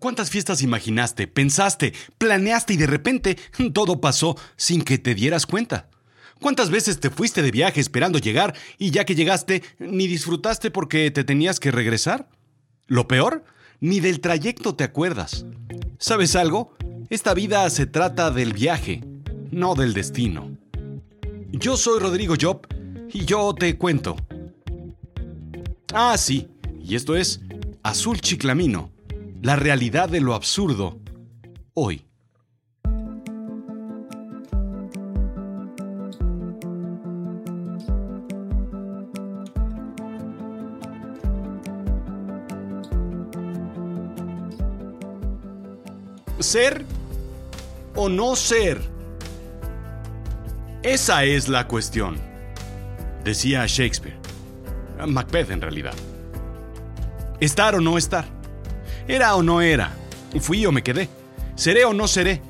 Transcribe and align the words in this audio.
¿Cuántas 0.00 0.30
fiestas 0.30 0.62
imaginaste, 0.62 1.28
pensaste, 1.28 1.94
planeaste 2.18 2.74
y 2.74 2.76
de 2.76 2.88
repente 2.88 3.38
todo 3.72 4.00
pasó 4.00 4.36
sin 4.56 4.82
que 4.82 4.98
te 4.98 5.14
dieras 5.14 5.46
cuenta? 5.46 5.88
¿Cuántas 6.40 6.70
veces 6.70 6.98
te 6.98 7.08
fuiste 7.08 7.40
de 7.40 7.52
viaje 7.52 7.80
esperando 7.80 8.18
llegar 8.18 8.54
y 8.78 8.90
ya 8.90 9.04
que 9.04 9.14
llegaste 9.14 9.62
ni 9.78 10.08
disfrutaste 10.08 10.72
porque 10.72 11.10
te 11.12 11.22
tenías 11.22 11.60
que 11.60 11.70
regresar? 11.70 12.28
Lo 12.88 13.06
peor, 13.06 13.44
ni 13.78 14.00
del 14.00 14.20
trayecto 14.20 14.74
te 14.74 14.82
acuerdas. 14.82 15.46
¿Sabes 15.98 16.34
algo? 16.34 16.76
Esta 17.08 17.32
vida 17.32 17.70
se 17.70 17.86
trata 17.86 18.32
del 18.32 18.54
viaje, 18.54 19.04
no 19.52 19.76
del 19.76 19.94
destino. 19.94 20.50
Yo 21.52 21.76
soy 21.76 22.00
Rodrigo 22.00 22.34
Job 22.38 22.66
y 23.12 23.24
yo 23.24 23.54
te 23.54 23.78
cuento. 23.78 24.16
Ah, 25.94 26.18
sí, 26.18 26.48
y 26.82 26.96
esto 26.96 27.14
es 27.14 27.40
Azul 27.84 28.20
Chiclamino 28.20 28.95
la 29.46 29.54
realidad 29.54 30.08
de 30.08 30.20
lo 30.20 30.34
absurdo 30.34 30.98
hoy. 31.74 32.04
¿Ser 46.40 46.84
o 47.94 48.08
no 48.08 48.34
ser? 48.34 48.80
Esa 50.82 51.22
es 51.22 51.48
la 51.48 51.68
cuestión, 51.68 52.16
decía 53.22 53.64
Shakespeare. 53.68 54.18
Macbeth 55.06 55.52
en 55.52 55.60
realidad. 55.60 55.94
¿Estar 57.38 57.76
o 57.76 57.80
no 57.80 57.96
estar? 57.96 58.35
¿Era 59.08 59.36
o 59.36 59.42
no 59.42 59.60
era? 59.60 59.94
¿Fui 60.40 60.66
o 60.66 60.72
me 60.72 60.82
quedé? 60.82 61.08
¿Seré 61.54 61.84
o 61.84 61.94
no 61.94 62.08
seré? 62.08 62.42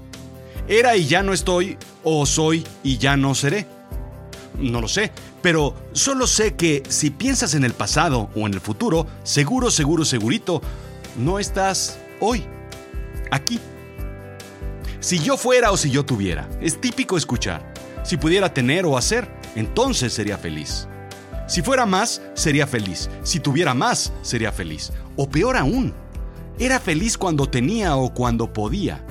¿Era 0.68 0.96
y 0.96 1.06
ya 1.06 1.22
no 1.22 1.32
estoy 1.32 1.76
o 2.02 2.24
soy 2.26 2.64
y 2.82 2.98
ya 2.98 3.16
no 3.16 3.34
seré? 3.34 3.66
No 4.58 4.80
lo 4.80 4.88
sé, 4.88 5.12
pero 5.42 5.74
solo 5.92 6.26
sé 6.26 6.54
que 6.54 6.82
si 6.88 7.10
piensas 7.10 7.54
en 7.54 7.64
el 7.64 7.74
pasado 7.74 8.30
o 8.34 8.46
en 8.46 8.54
el 8.54 8.60
futuro, 8.60 9.06
seguro, 9.22 9.70
seguro, 9.70 10.04
segurito, 10.04 10.62
no 11.16 11.38
estás 11.38 11.98
hoy, 12.20 12.42
aquí. 13.30 13.60
Si 15.00 15.18
yo 15.18 15.36
fuera 15.36 15.70
o 15.72 15.76
si 15.76 15.90
yo 15.90 16.06
tuviera, 16.06 16.48
es 16.60 16.80
típico 16.80 17.18
escuchar. 17.18 17.74
Si 18.02 18.16
pudiera 18.16 18.52
tener 18.54 18.86
o 18.86 18.96
hacer, 18.96 19.28
entonces 19.56 20.14
sería 20.14 20.38
feliz. 20.38 20.88
Si 21.46 21.62
fuera 21.62 21.86
más, 21.86 22.22
sería 22.34 22.66
feliz. 22.66 23.08
Si 23.22 23.40
tuviera 23.40 23.74
más, 23.74 24.12
sería 24.22 24.50
feliz. 24.50 24.92
O 25.16 25.28
peor 25.28 25.56
aún, 25.56 25.94
era 26.58 26.80
feliz 26.80 27.18
cuando 27.18 27.46
tenía 27.46 27.96
o 27.96 28.12
cuando 28.12 28.52
podía. 28.52 29.04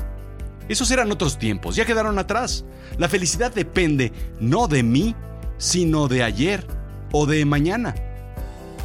Esos 0.67 0.89
eran 0.89 1.11
otros 1.11 1.38
tiempos, 1.38 1.75
ya 1.75 1.85
quedaron 1.85 2.17
atrás. 2.17 2.65
La 2.97 3.07
felicidad 3.07 3.53
depende 3.53 4.11
no 4.39 4.67
de 4.67 4.81
mí, 4.81 5.15
sino 5.57 6.07
de 6.07 6.23
ayer 6.23 6.66
o 7.11 7.25
de 7.25 7.45
mañana. 7.45 7.95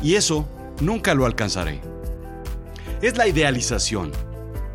Y 0.02 0.14
eso 0.14 0.46
nunca 0.80 1.14
lo 1.14 1.24
alcanzaré. 1.24 1.80
Es 3.00 3.16
la 3.16 3.26
idealización. 3.26 4.12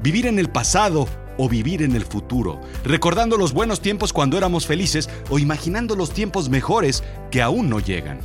Vivir 0.01 0.25
en 0.25 0.39
el 0.39 0.49
pasado 0.49 1.07
o 1.37 1.49
vivir 1.49 1.83
en 1.83 1.95
el 1.95 2.05
futuro, 2.05 2.61
recordando 2.83 3.37
los 3.37 3.53
buenos 3.53 3.81
tiempos 3.81 4.13
cuando 4.13 4.37
éramos 4.37 4.65
felices 4.65 5.09
o 5.29 5.37
imaginando 5.37 5.95
los 5.95 6.11
tiempos 6.11 6.49
mejores 6.49 7.03
que 7.29 7.41
aún 7.41 7.69
no 7.69 7.79
llegan. 7.79 8.19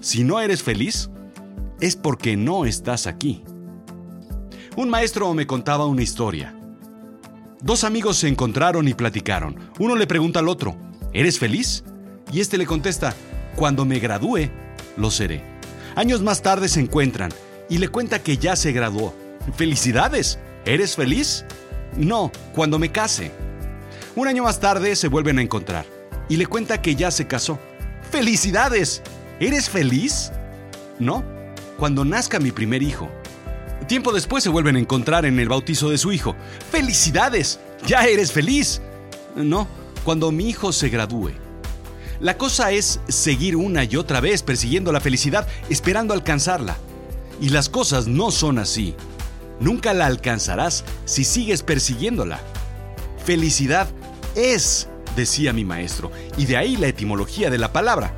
Si 0.00 0.24
no 0.24 0.40
eres 0.40 0.62
feliz, 0.62 1.08
es 1.80 1.96
porque 1.96 2.36
no 2.36 2.66
estás 2.66 3.06
aquí. 3.06 3.44
Un 4.74 4.88
maestro 4.88 5.34
me 5.34 5.46
contaba 5.46 5.84
una 5.84 6.02
historia. 6.02 6.54
Dos 7.60 7.84
amigos 7.84 8.16
se 8.16 8.28
encontraron 8.28 8.88
y 8.88 8.94
platicaron. 8.94 9.70
Uno 9.78 9.96
le 9.96 10.06
pregunta 10.06 10.38
al 10.38 10.48
otro, 10.48 10.76
¿eres 11.12 11.38
feliz? 11.38 11.84
Y 12.32 12.40
este 12.40 12.56
le 12.56 12.64
contesta, 12.64 13.14
cuando 13.54 13.84
me 13.84 13.98
gradúe, 13.98 14.48
lo 14.96 15.10
seré. 15.10 15.44
Años 15.94 16.22
más 16.22 16.40
tarde 16.40 16.70
se 16.70 16.80
encuentran 16.80 17.30
y 17.68 17.76
le 17.76 17.88
cuenta 17.88 18.22
que 18.22 18.38
ya 18.38 18.56
se 18.56 18.72
graduó. 18.72 19.14
¡Felicidades! 19.56 20.38
¿Eres 20.64 20.96
feliz? 20.96 21.44
No, 21.98 22.32
cuando 22.54 22.78
me 22.78 22.90
case. 22.90 23.30
Un 24.16 24.26
año 24.26 24.44
más 24.44 24.58
tarde 24.58 24.96
se 24.96 25.08
vuelven 25.08 25.38
a 25.38 25.42
encontrar 25.42 25.84
y 26.30 26.36
le 26.36 26.46
cuenta 26.46 26.80
que 26.80 26.94
ya 26.94 27.10
se 27.10 27.26
casó. 27.26 27.58
¡Felicidades! 28.10 29.02
¿Eres 29.38 29.68
feliz? 29.68 30.32
No, 30.98 31.22
cuando 31.78 32.06
nazca 32.06 32.38
mi 32.38 32.52
primer 32.52 32.82
hijo. 32.82 33.10
Tiempo 33.86 34.12
después 34.12 34.44
se 34.44 34.50
vuelven 34.50 34.76
a 34.76 34.78
encontrar 34.78 35.26
en 35.26 35.38
el 35.38 35.48
bautizo 35.48 35.90
de 35.90 35.98
su 35.98 36.12
hijo. 36.12 36.36
¡Felicidades! 36.70 37.58
¡Ya 37.86 38.04
eres 38.04 38.32
feliz! 38.32 38.80
No, 39.34 39.66
cuando 40.04 40.30
mi 40.30 40.48
hijo 40.48 40.72
se 40.72 40.88
gradúe. 40.88 41.32
La 42.20 42.38
cosa 42.38 42.70
es 42.70 43.00
seguir 43.08 43.56
una 43.56 43.82
y 43.84 43.96
otra 43.96 44.20
vez 44.20 44.42
persiguiendo 44.42 44.92
la 44.92 45.00
felicidad, 45.00 45.48
esperando 45.68 46.14
alcanzarla. 46.14 46.76
Y 47.40 47.48
las 47.48 47.68
cosas 47.68 48.06
no 48.06 48.30
son 48.30 48.58
así. 48.58 48.94
Nunca 49.58 49.92
la 49.92 50.06
alcanzarás 50.06 50.84
si 51.04 51.24
sigues 51.24 51.64
persiguiéndola. 51.64 52.40
Felicidad 53.24 53.88
es, 54.36 54.88
decía 55.16 55.52
mi 55.52 55.64
maestro, 55.64 56.12
y 56.36 56.46
de 56.46 56.56
ahí 56.56 56.76
la 56.76 56.86
etimología 56.86 57.50
de 57.50 57.58
la 57.58 57.72
palabra. 57.72 58.14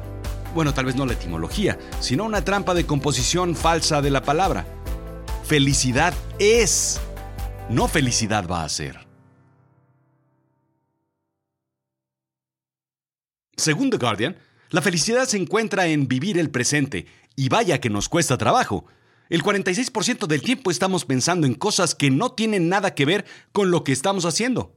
Bueno, 0.54 0.74
tal 0.74 0.84
vez 0.84 0.96
no 0.96 1.06
la 1.06 1.14
etimología, 1.14 1.78
sino 2.00 2.24
una 2.24 2.44
trampa 2.44 2.74
de 2.74 2.84
composición 2.84 3.56
falsa 3.56 4.02
de 4.02 4.10
la 4.10 4.22
palabra. 4.22 4.66
Felicidad 5.46 6.14
es, 6.38 6.98
no 7.68 7.86
felicidad 7.86 8.48
va 8.48 8.64
a 8.64 8.68
ser. 8.70 9.06
Según 13.54 13.90
The 13.90 13.98
Guardian, 13.98 14.38
la 14.70 14.80
felicidad 14.80 15.26
se 15.26 15.36
encuentra 15.36 15.86
en 15.86 16.08
vivir 16.08 16.38
el 16.38 16.48
presente, 16.48 17.04
y 17.36 17.50
vaya 17.50 17.78
que 17.78 17.90
nos 17.90 18.08
cuesta 18.08 18.38
trabajo. 18.38 18.86
El 19.28 19.42
46% 19.42 20.26
del 20.26 20.40
tiempo 20.40 20.70
estamos 20.70 21.04
pensando 21.04 21.46
en 21.46 21.52
cosas 21.52 21.94
que 21.94 22.10
no 22.10 22.32
tienen 22.32 22.70
nada 22.70 22.94
que 22.94 23.04
ver 23.04 23.26
con 23.52 23.70
lo 23.70 23.84
que 23.84 23.92
estamos 23.92 24.24
haciendo. 24.24 24.74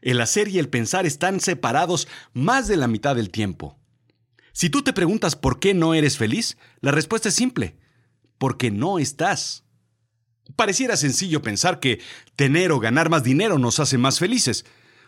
El 0.00 0.18
hacer 0.22 0.48
y 0.48 0.58
el 0.58 0.70
pensar 0.70 1.04
están 1.04 1.40
separados 1.40 2.08
más 2.32 2.68
de 2.68 2.78
la 2.78 2.88
mitad 2.88 3.16
del 3.16 3.28
tiempo. 3.28 3.78
Si 4.54 4.70
tú 4.70 4.82
te 4.82 4.94
preguntas 4.94 5.36
por 5.36 5.60
qué 5.60 5.74
no 5.74 5.92
eres 5.92 6.16
feliz, 6.16 6.56
la 6.80 6.90
respuesta 6.90 7.28
es 7.28 7.34
simple, 7.34 7.76
porque 8.38 8.70
no 8.70 8.98
estás. 8.98 9.65
Pareciera 10.54 10.96
sencillo 10.96 11.42
pensar 11.42 11.80
que 11.80 12.00
tener 12.36 12.70
o 12.70 12.78
ganar 12.78 13.10
más 13.10 13.24
dinero 13.24 13.58
nos 13.58 13.80
hace 13.80 13.98
más 13.98 14.18
felices, 14.18 14.64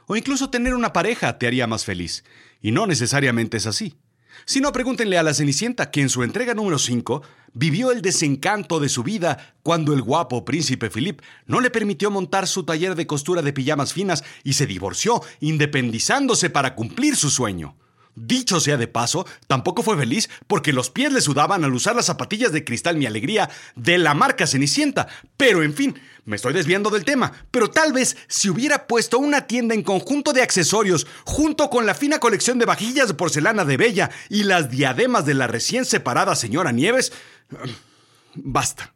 o 0.07 0.17
incluso 0.17 0.51
tener 0.51 0.75
una 0.75 0.93
pareja 0.93 1.39
te 1.39 1.47
haría 1.47 1.67
más 1.67 1.85
feliz, 1.85 2.25
y 2.61 2.73
no 2.73 2.87
necesariamente 2.87 3.59
es 3.59 3.67
así. 3.67 3.97
Si 4.45 4.61
no, 4.61 4.73
pregúntenle 4.73 5.19
a 5.19 5.23
la 5.23 5.35
Cenicienta, 5.35 5.91
que 5.91 6.01
en 6.01 6.09
su 6.09 6.23
entrega 6.23 6.55
número 6.55 6.79
5 6.79 7.23
vivió 7.55 7.91
el 7.91 8.03
desencanto 8.03 8.81
de 8.81 8.89
su 8.89 9.03
vida 9.03 9.55
cuando 9.63 9.93
el 9.93 10.03
guapo 10.03 10.45
príncipe 10.45 10.91
Philip 10.91 11.21
no 11.47 11.61
le 11.61 11.71
permitió 11.71 12.11
montar 12.11 12.47
su 12.47 12.65
taller 12.65 12.95
de 12.95 13.07
costura 13.07 13.43
de 13.43 13.53
pijamas 13.53 13.93
finas 13.93 14.25
y 14.45 14.55
se 14.55 14.67
divorció, 14.67 15.23
independizándose 15.41 16.51
para 16.51 16.75
cumplir 16.75 17.17
su 17.17 17.31
sueño. 17.31 17.77
Dicho 18.21 18.59
sea 18.59 18.77
de 18.77 18.89
paso, 18.89 19.27
tampoco 19.47 19.85
fue 19.85 19.97
feliz 19.97 20.29
porque 20.49 20.73
los 20.73 20.91
pies 20.91 21.13
le 21.13 21.21
sudaban 21.21 21.63
al 21.63 21.73
usar 21.73 21.95
las 21.95 22.07
zapatillas 22.07 22.51
de 22.51 22.65
cristal 22.65 22.97
Mi 22.97 23.07
Alegría 23.07 23.49
de 23.77 23.97
la 23.97 24.13
marca 24.15 24.47
Cenicienta. 24.47 25.07
Pero 25.37 25.63
en 25.63 25.73
fin, 25.73 26.01
me 26.25 26.35
estoy 26.35 26.53
desviando 26.53 26.91
del 26.91 27.05
tema. 27.05 27.33
Pero 27.53 27.71
tal 27.71 27.93
vez 27.93 28.17
si 28.27 28.51
hubiera 28.51 28.89
puesto 28.89 29.19
una 29.21 29.47
tienda 29.47 29.75
en 29.75 29.85
conjunto 29.85 30.33
de 30.33 30.43
accesorios 30.43 31.07
junto 31.25 31.71
con 31.71 31.87
la 31.87 31.95
fina 31.95 32.19
colección 32.19 32.59
de 32.59 32.67
vajillas 32.67 33.07
de 33.07 33.15
porcelana 33.15 33.65
de 33.65 33.77
Bella 33.77 34.11
y 34.29 34.43
las 34.43 34.69
diademas 34.69 35.25
de 35.25 35.35
la 35.35 35.47
recién 35.47 35.85
separada 35.85 36.35
señora 36.35 36.73
Nieves... 36.73 37.13
Basta. 38.35 38.95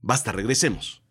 Basta, 0.00 0.32
regresemos. 0.32 1.02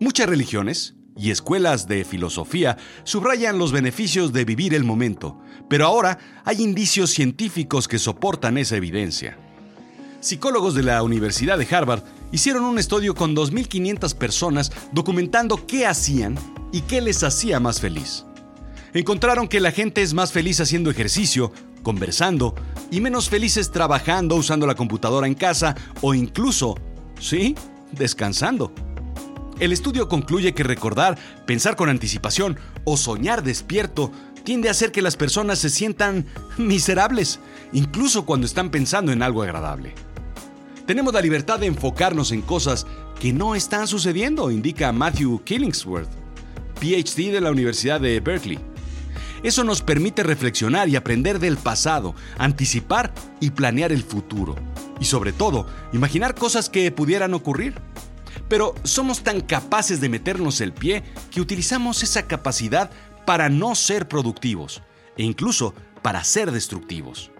Muchas 0.00 0.28
religiones, 0.28 0.96
y 1.16 1.30
escuelas 1.30 1.88
de 1.88 2.04
filosofía 2.04 2.76
subrayan 3.04 3.58
los 3.58 3.72
beneficios 3.72 4.32
de 4.32 4.44
vivir 4.44 4.74
el 4.74 4.84
momento, 4.84 5.40
pero 5.68 5.86
ahora 5.86 6.18
hay 6.44 6.62
indicios 6.62 7.10
científicos 7.10 7.88
que 7.88 7.98
soportan 7.98 8.58
esa 8.58 8.76
evidencia. 8.76 9.38
Psicólogos 10.20 10.74
de 10.74 10.84
la 10.84 11.02
Universidad 11.02 11.58
de 11.58 11.66
Harvard 11.74 12.04
hicieron 12.30 12.64
un 12.64 12.78
estudio 12.78 13.14
con 13.14 13.34
2.500 13.34 14.14
personas 14.14 14.72
documentando 14.92 15.66
qué 15.66 15.86
hacían 15.86 16.38
y 16.72 16.82
qué 16.82 17.00
les 17.00 17.22
hacía 17.22 17.60
más 17.60 17.80
feliz. 17.80 18.24
Encontraron 18.94 19.48
que 19.48 19.60
la 19.60 19.72
gente 19.72 20.02
es 20.02 20.14
más 20.14 20.32
feliz 20.32 20.60
haciendo 20.60 20.90
ejercicio, 20.90 21.52
conversando, 21.82 22.54
y 22.90 23.00
menos 23.00 23.28
felices 23.28 23.70
trabajando 23.70 24.36
usando 24.36 24.66
la 24.66 24.74
computadora 24.74 25.26
en 25.26 25.34
casa 25.34 25.74
o 26.02 26.14
incluso, 26.14 26.76
sí, 27.18 27.54
descansando. 27.90 28.72
El 29.62 29.70
estudio 29.70 30.08
concluye 30.08 30.54
que 30.54 30.64
recordar, 30.64 31.16
pensar 31.46 31.76
con 31.76 31.88
anticipación 31.88 32.58
o 32.82 32.96
soñar 32.96 33.44
despierto 33.44 34.10
tiende 34.42 34.66
a 34.66 34.72
hacer 34.72 34.90
que 34.90 35.02
las 35.02 35.16
personas 35.16 35.60
se 35.60 35.70
sientan 35.70 36.26
miserables, 36.58 37.38
incluso 37.72 38.26
cuando 38.26 38.44
están 38.44 38.72
pensando 38.72 39.12
en 39.12 39.22
algo 39.22 39.40
agradable. 39.40 39.94
Tenemos 40.84 41.14
la 41.14 41.20
libertad 41.20 41.60
de 41.60 41.66
enfocarnos 41.66 42.32
en 42.32 42.42
cosas 42.42 42.88
que 43.20 43.32
no 43.32 43.54
están 43.54 43.86
sucediendo, 43.86 44.50
indica 44.50 44.90
Matthew 44.90 45.44
Killingsworth, 45.44 46.10
PhD 46.80 47.30
de 47.30 47.40
la 47.40 47.52
Universidad 47.52 48.00
de 48.00 48.18
Berkeley. 48.18 48.58
Eso 49.44 49.62
nos 49.62 49.80
permite 49.80 50.24
reflexionar 50.24 50.88
y 50.88 50.96
aprender 50.96 51.38
del 51.38 51.56
pasado, 51.56 52.16
anticipar 52.36 53.14
y 53.38 53.50
planear 53.50 53.92
el 53.92 54.02
futuro. 54.02 54.56
Y 54.98 55.04
sobre 55.04 55.30
todo, 55.30 55.68
imaginar 55.92 56.34
cosas 56.34 56.68
que 56.68 56.90
pudieran 56.90 57.32
ocurrir. 57.32 57.74
Pero 58.48 58.74
somos 58.84 59.22
tan 59.22 59.40
capaces 59.40 60.00
de 60.00 60.08
meternos 60.08 60.60
el 60.60 60.72
pie 60.72 61.02
que 61.30 61.40
utilizamos 61.40 62.02
esa 62.02 62.26
capacidad 62.26 62.90
para 63.26 63.48
no 63.48 63.74
ser 63.74 64.08
productivos 64.08 64.82
e 65.16 65.22
incluso 65.22 65.74
para 66.02 66.24
ser 66.24 66.50
destructivos. 66.50 67.30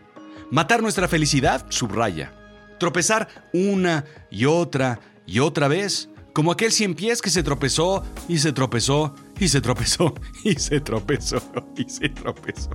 Matar 0.51 0.83
nuestra 0.83 1.09
felicidad, 1.09 1.65
subraya. 1.71 2.33
Tropezar 2.79 3.29
una 3.53 4.05
y 4.31 4.45
otra 4.45 5.01
y 5.27 5.39
otra 5.39 5.69
vez, 5.69 6.09
como 6.33 6.53
aquel 6.53 6.73
cien 6.73 6.95
pies 6.95 7.23
que 7.23 7.31
se 7.31 7.43
tropezó 7.43 8.05
y 8.29 8.39
se 8.39 8.53
tropezó 8.53 9.15
y 9.39 9.49
se 9.49 9.61
tropezó 9.61 10.15
y 10.45 10.55
se 10.55 10.81
tropezó 10.81 11.43
y 11.77 11.89
se 11.89 12.09
tropezó. 12.09 12.71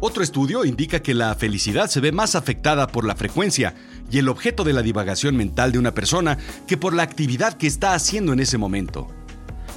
Otro 0.00 0.22
estudio 0.22 0.66
indica 0.66 1.00
que 1.00 1.14
la 1.14 1.34
felicidad 1.34 1.88
se 1.88 2.00
ve 2.00 2.12
más 2.12 2.34
afectada 2.34 2.86
por 2.88 3.06
la 3.06 3.16
frecuencia 3.16 3.74
y 4.10 4.18
el 4.18 4.28
objeto 4.28 4.64
de 4.64 4.72
la 4.72 4.82
divagación 4.82 5.36
mental 5.36 5.72
de 5.72 5.78
una 5.78 5.94
persona 5.94 6.38
que 6.66 6.76
por 6.76 6.94
la 6.94 7.02
actividad 7.02 7.54
que 7.54 7.66
está 7.66 7.94
haciendo 7.94 8.32
en 8.32 8.40
ese 8.40 8.58
momento. 8.58 9.08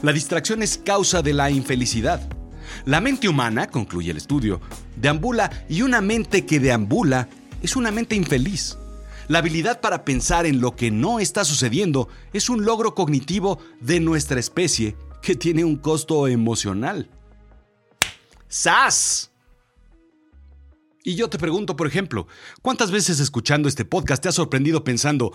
La 0.03 0.13
distracción 0.13 0.61
es 0.61 0.77
causa 0.77 1.21
de 1.21 1.33
la 1.33 1.49
infelicidad. 1.49 2.21
La 2.85 3.01
mente 3.01 3.27
humana, 3.27 3.67
concluye 3.67 4.11
el 4.11 4.17
estudio, 4.17 4.61
deambula 4.95 5.65
y 5.69 5.81
una 5.81 6.01
mente 6.01 6.45
que 6.45 6.59
deambula 6.59 7.27
es 7.61 7.75
una 7.75 7.91
mente 7.91 8.15
infeliz. 8.15 8.77
La 9.27 9.39
habilidad 9.39 9.81
para 9.81 10.05
pensar 10.05 10.45
en 10.45 10.61
lo 10.61 10.75
que 10.75 10.91
no 10.91 11.19
está 11.19 11.43
sucediendo 11.43 12.07
es 12.31 12.49
un 12.49 12.63
logro 12.63 12.95
cognitivo 12.95 13.59
de 13.81 13.99
nuestra 13.99 14.39
especie 14.39 14.95
que 15.21 15.35
tiene 15.35 15.65
un 15.65 15.75
costo 15.75 16.27
emocional. 16.27 17.09
¡Sas! 18.47 19.31
Y 21.07 21.15
yo 21.15 21.29
te 21.29 21.37
pregunto, 21.37 21.77
por 21.77 21.87
ejemplo, 21.87 22.27
¿cuántas 22.61 22.91
veces 22.91 23.21
escuchando 23.21 23.69
este 23.69 23.85
podcast 23.85 24.21
te 24.21 24.27
has 24.27 24.35
sorprendido 24.35 24.83
pensando, 24.83 25.31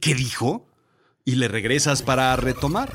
¿qué 0.00 0.14
dijo? 0.14 0.68
Y 1.24 1.34
le 1.34 1.48
regresas 1.48 2.00
para 2.00 2.36
retomar. 2.36 2.94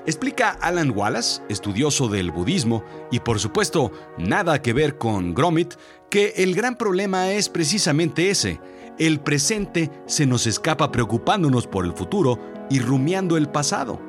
Explica 0.07 0.51
Alan 0.51 0.93
Wallace, 0.97 1.43
estudioso 1.49 2.07
del 2.09 2.31
budismo, 2.31 2.85
y 3.11 3.19
por 3.21 3.41
supuesto 3.41 3.91
nada 4.19 4.63
que 4.63 4.73
ver 4.73 4.99
con 4.99 5.35
Gromit, 5.35 5.75
que 6.11 6.33
el 6.37 6.55
gran 6.55 6.77
problema 6.77 7.33
es 7.33 7.49
precisamente 7.49 8.31
ese. 8.31 8.61
El 8.99 9.21
presente 9.21 9.91
se 10.07 10.27
nos 10.27 10.47
escapa 10.47 10.93
preocupándonos 10.93 11.67
por 11.67 11.85
el 11.85 11.93
futuro 11.93 12.39
y 12.71 12.79
rumiando 12.79 13.37
el 13.37 13.49
pasado. 13.49 14.01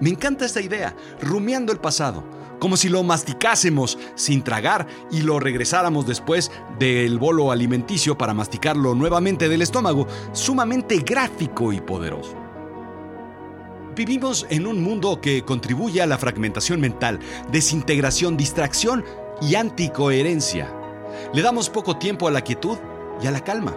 Me 0.00 0.10
encanta 0.10 0.44
esta 0.44 0.60
idea, 0.60 0.96
rumiando 1.20 1.72
el 1.72 1.78
pasado 1.78 2.37
como 2.58 2.76
si 2.76 2.88
lo 2.88 3.02
masticásemos 3.02 3.98
sin 4.14 4.42
tragar 4.42 4.86
y 5.10 5.22
lo 5.22 5.40
regresáramos 5.40 6.06
después 6.06 6.50
del 6.78 7.18
bolo 7.18 7.50
alimenticio 7.50 8.18
para 8.18 8.34
masticarlo 8.34 8.94
nuevamente 8.94 9.48
del 9.48 9.62
estómago, 9.62 10.06
sumamente 10.32 10.98
gráfico 10.98 11.72
y 11.72 11.80
poderoso. 11.80 12.36
Vivimos 13.94 14.46
en 14.48 14.66
un 14.66 14.80
mundo 14.80 15.20
que 15.20 15.42
contribuye 15.42 16.00
a 16.00 16.06
la 16.06 16.18
fragmentación 16.18 16.80
mental, 16.80 17.18
desintegración, 17.50 18.36
distracción 18.36 19.04
y 19.42 19.56
anticoherencia. 19.56 20.72
Le 21.34 21.42
damos 21.42 21.68
poco 21.68 21.96
tiempo 21.96 22.28
a 22.28 22.30
la 22.30 22.42
quietud 22.42 22.78
y 23.20 23.26
a 23.26 23.32
la 23.32 23.42
calma. 23.42 23.76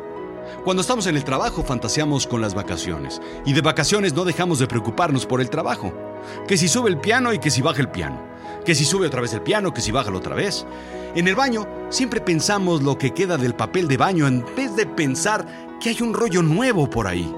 Cuando 0.64 0.82
estamos 0.82 1.08
en 1.08 1.16
el 1.16 1.24
trabajo 1.24 1.64
fantaseamos 1.64 2.28
con 2.28 2.42
las 2.42 2.54
vacaciones 2.54 3.20
y 3.46 3.54
de 3.54 3.62
vacaciones 3.62 4.14
no 4.14 4.26
dejamos 4.26 4.60
de 4.60 4.68
preocuparnos 4.68 5.26
por 5.26 5.42
el 5.42 5.50
trabajo. 5.50 5.92
Que 6.48 6.58
si 6.58 6.68
sube 6.68 6.90
el 6.90 7.00
piano 7.00 7.34
y 7.34 7.40
que 7.40 7.50
si 7.50 7.64
baja 7.64 7.82
el 7.82 7.90
piano 7.90 8.31
que 8.66 8.76
si 8.76 8.86
sube 8.86 9.08
otra 9.08 9.22
vez 9.22 9.34
el 9.34 9.42
piano, 9.42 9.74
que 9.74 9.82
si 9.82 9.92
baja 9.92 10.12
otra 10.12 10.36
vez. 10.36 10.66
En 11.16 11.28
el 11.28 11.36
baño 11.36 11.68
siempre 11.90 12.22
pensamos 12.22 12.82
lo 12.82 12.98
que 12.98 13.14
queda 13.14 13.38
del 13.38 13.56
papel 13.56 13.88
de 13.88 13.98
baño 13.98 14.28
en 14.28 14.46
vez 14.56 14.76
de 14.76 14.86
pensar 14.86 15.46
que 15.80 15.90
hay 15.90 16.02
un 16.02 16.14
rollo 16.14 16.42
nuevo 16.42 16.90
por 16.90 17.08
ahí. 17.08 17.34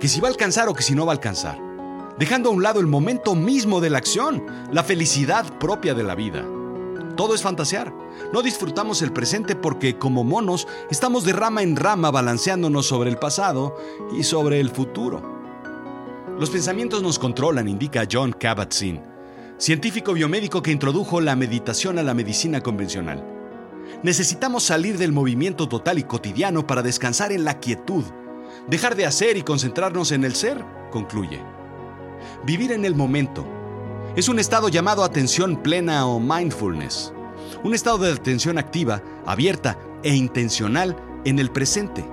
Que 0.00 0.08
si 0.08 0.20
va 0.20 0.28
a 0.28 0.30
alcanzar 0.30 0.68
o 0.68 0.74
que 0.74 0.82
si 0.82 0.94
no 0.94 1.06
va 1.06 1.12
a 1.12 1.16
alcanzar. 1.16 1.58
Dejando 2.18 2.48
a 2.48 2.52
un 2.52 2.62
lado 2.62 2.80
el 2.80 2.86
momento 2.86 3.34
mismo 3.34 3.80
de 3.80 3.90
la 3.90 3.98
acción, 3.98 4.44
la 4.72 4.82
felicidad 4.82 5.58
propia 5.58 5.94
de 5.94 6.02
la 6.02 6.14
vida. 6.14 6.44
Todo 7.16 7.34
es 7.34 7.42
fantasear. 7.42 7.92
No 8.32 8.42
disfrutamos 8.42 9.02
el 9.02 9.12
presente 9.12 9.56
porque 9.56 9.98
como 9.98 10.24
monos 10.24 10.66
estamos 10.90 11.24
de 11.24 11.32
rama 11.32 11.62
en 11.62 11.76
rama 11.76 12.10
balanceándonos 12.10 12.86
sobre 12.86 13.10
el 13.10 13.18
pasado 13.18 13.76
y 14.16 14.24
sobre 14.24 14.60
el 14.60 14.70
futuro. 14.70 15.38
Los 16.38 16.50
pensamientos 16.50 17.02
nos 17.02 17.18
controlan, 17.18 17.68
indica 17.68 18.06
John 18.10 18.32
Kabat-Zinn 18.32 19.17
científico 19.58 20.12
biomédico 20.12 20.62
que 20.62 20.70
introdujo 20.70 21.20
la 21.20 21.34
meditación 21.34 21.98
a 21.98 22.04
la 22.04 22.14
medicina 22.14 22.60
convencional. 22.60 23.24
Necesitamos 24.04 24.62
salir 24.62 24.98
del 24.98 25.10
movimiento 25.10 25.68
total 25.68 25.98
y 25.98 26.04
cotidiano 26.04 26.64
para 26.66 26.82
descansar 26.82 27.32
en 27.32 27.44
la 27.44 27.58
quietud, 27.58 28.04
dejar 28.68 28.94
de 28.94 29.06
hacer 29.06 29.36
y 29.36 29.42
concentrarnos 29.42 30.12
en 30.12 30.24
el 30.24 30.36
ser, 30.36 30.64
concluye. 30.92 31.40
Vivir 32.44 32.70
en 32.70 32.84
el 32.84 32.94
momento 32.94 33.46
es 34.14 34.28
un 34.28 34.38
estado 34.38 34.68
llamado 34.68 35.02
atención 35.02 35.60
plena 35.60 36.06
o 36.06 36.20
mindfulness, 36.20 37.12
un 37.64 37.74
estado 37.74 37.98
de 37.98 38.12
atención 38.12 38.58
activa, 38.58 39.02
abierta 39.26 39.76
e 40.04 40.14
intencional 40.14 40.96
en 41.24 41.40
el 41.40 41.50
presente. 41.50 42.04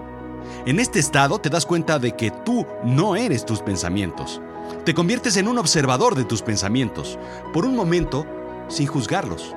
En 0.66 0.80
este 0.80 1.00
estado 1.00 1.40
te 1.40 1.50
das 1.50 1.68
cuenta 1.68 2.00
de 2.00 2.16
que 2.16 2.32
tú 2.44 2.66
no 2.84 3.16
eres 3.16 3.46
tus 3.46 3.62
pensamientos, 3.62 4.42
te 4.84 4.94
conviertes 4.94 5.38
en 5.38 5.48
un 5.48 5.58
observador 5.58 6.16
de 6.16 6.26
tus 6.26 6.42
pensamientos, 6.42 7.18
por 7.54 7.66
un 7.66 7.76
momento, 7.76 8.26
sin 8.68 8.88
juzgarlos. 8.88 9.56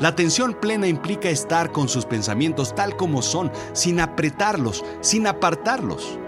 La 0.00 0.08
atención 0.08 0.54
plena 0.60 0.86
implica 0.86 1.28
estar 1.28 1.70
con 1.70 1.88
sus 1.88 2.06
pensamientos 2.06 2.74
tal 2.74 2.96
como 2.96 3.22
son, 3.22 3.52
sin 3.72 4.00
apretarlos, 4.00 4.84
sin 5.00 5.26
apartarlos. 5.26 6.18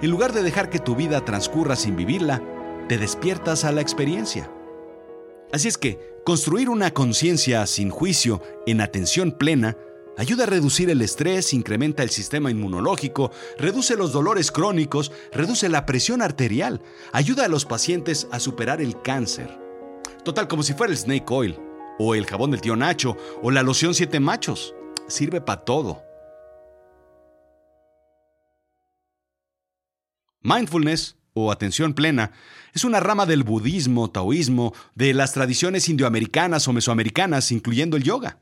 En 0.00 0.10
lugar 0.10 0.32
de 0.32 0.42
dejar 0.42 0.70
que 0.70 0.78
tu 0.78 0.96
vida 0.96 1.24
transcurra 1.24 1.76
sin 1.76 1.96
vivirla, 1.96 2.42
te 2.88 2.98
despiertas 2.98 3.64
a 3.64 3.72
la 3.72 3.80
experiencia. 3.80 4.50
Así 5.52 5.68
es 5.68 5.76
que, 5.76 6.20
construir 6.24 6.68
una 6.68 6.92
conciencia 6.92 7.66
sin 7.66 7.90
juicio, 7.90 8.40
en 8.66 8.80
atención 8.80 9.32
plena, 9.32 9.76
Ayuda 10.16 10.44
a 10.44 10.46
reducir 10.46 10.90
el 10.90 11.00
estrés, 11.02 11.54
incrementa 11.54 12.02
el 12.02 12.10
sistema 12.10 12.50
inmunológico, 12.50 13.30
reduce 13.58 13.96
los 13.96 14.12
dolores 14.12 14.50
crónicos, 14.50 15.12
reduce 15.32 15.68
la 15.68 15.86
presión 15.86 16.20
arterial, 16.20 16.82
ayuda 17.12 17.46
a 17.46 17.48
los 17.48 17.64
pacientes 17.64 18.28
a 18.30 18.40
superar 18.40 18.80
el 18.80 19.00
cáncer. 19.00 19.58
Total, 20.24 20.48
como 20.48 20.62
si 20.62 20.74
fuera 20.74 20.92
el 20.92 20.98
Snake 20.98 21.24
Oil, 21.28 21.58
o 21.98 22.14
el 22.14 22.26
jabón 22.26 22.50
del 22.50 22.60
tío 22.60 22.76
Nacho, 22.76 23.16
o 23.42 23.50
la 23.50 23.62
loción 23.62 23.94
siete 23.94 24.20
machos. 24.20 24.74
Sirve 25.08 25.40
para 25.40 25.62
todo. 25.62 26.02
Mindfulness 30.42 31.16
o 31.32 31.52
atención 31.52 31.94
plena, 31.94 32.32
es 32.72 32.84
una 32.84 33.00
rama 33.00 33.24
del 33.24 33.44
budismo, 33.44 34.10
taoísmo, 34.10 34.74
de 34.94 35.14
las 35.14 35.32
tradiciones 35.32 35.88
indioamericanas 35.88 36.66
o 36.68 36.72
mesoamericanas, 36.72 37.52
incluyendo 37.52 37.96
el 37.96 38.02
yoga. 38.02 38.40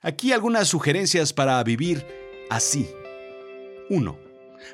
Aquí 0.00 0.32
algunas 0.32 0.68
sugerencias 0.68 1.32
para 1.32 1.62
vivir 1.62 2.06
así. 2.50 2.88
1. 3.88 4.18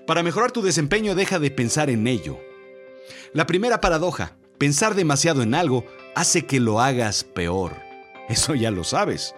Para 0.07 0.23
mejorar 0.23 0.53
tu 0.53 0.62
desempeño 0.62 1.15
deja 1.15 1.38
de 1.38 1.50
pensar 1.50 1.91
en 1.91 2.07
ello. 2.07 2.38
La 3.33 3.47
primera 3.47 3.81
paradoja, 3.81 4.37
pensar 4.59 4.95
demasiado 4.95 5.43
en 5.43 5.55
algo 5.55 5.85
hace 6.15 6.47
que 6.47 6.61
lo 6.61 6.81
hagas 6.81 7.25
peor. 7.25 7.77
Eso 8.29 8.55
ya 8.55 8.71
lo 8.71 8.85
sabes. 8.85 9.35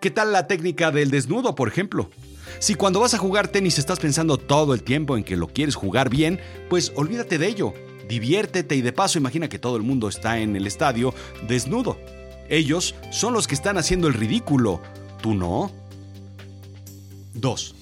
¿Qué 0.00 0.10
tal 0.10 0.32
la 0.32 0.46
técnica 0.46 0.90
del 0.90 1.10
desnudo, 1.10 1.54
por 1.54 1.68
ejemplo? 1.68 2.10
Si 2.58 2.74
cuando 2.74 3.00
vas 3.00 3.14
a 3.14 3.18
jugar 3.18 3.48
tenis 3.48 3.78
estás 3.78 4.00
pensando 4.00 4.36
todo 4.36 4.74
el 4.74 4.82
tiempo 4.82 5.16
en 5.16 5.24
que 5.24 5.36
lo 5.36 5.48
quieres 5.48 5.74
jugar 5.74 6.08
bien, 6.08 6.40
pues 6.68 6.92
olvídate 6.96 7.38
de 7.38 7.46
ello. 7.46 7.74
Diviértete 8.08 8.74
y 8.74 8.82
de 8.82 8.92
paso 8.92 9.18
imagina 9.18 9.48
que 9.48 9.58
todo 9.58 9.76
el 9.76 9.82
mundo 9.82 10.08
está 10.08 10.38
en 10.38 10.56
el 10.56 10.66
estadio 10.66 11.14
desnudo. 11.46 11.98
Ellos 12.48 12.94
son 13.10 13.34
los 13.34 13.46
que 13.46 13.54
están 13.54 13.76
haciendo 13.76 14.08
el 14.08 14.14
ridículo, 14.14 14.80
tú 15.20 15.34
no. 15.34 15.70
2. 17.34 17.74